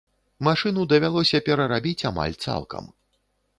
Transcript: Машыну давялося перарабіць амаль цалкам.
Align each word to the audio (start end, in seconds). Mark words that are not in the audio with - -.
Машыну 0.45 0.85
давялося 0.93 1.43
перарабіць 1.51 2.07
амаль 2.13 2.35
цалкам. 2.49 2.83